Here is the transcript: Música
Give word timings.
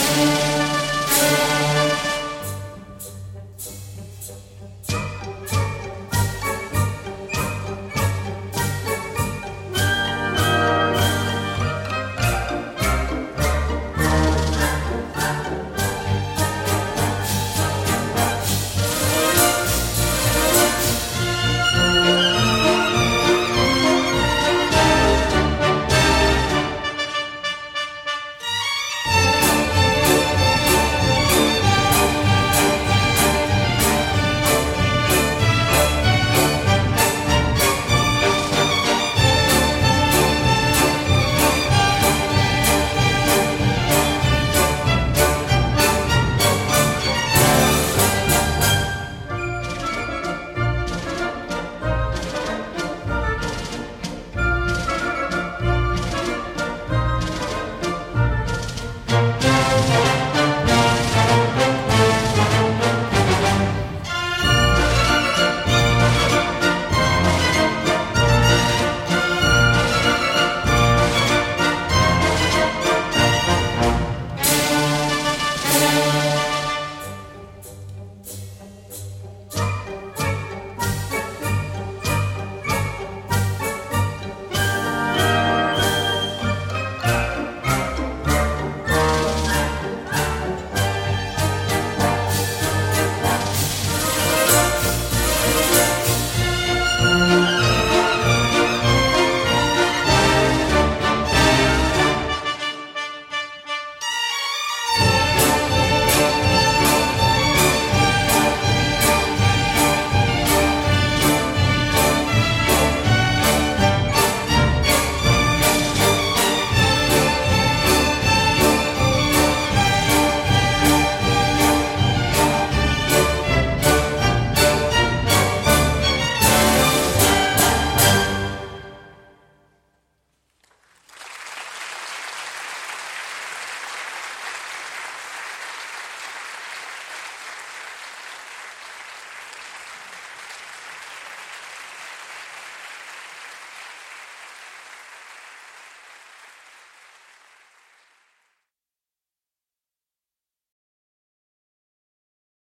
Música 0.00 0.49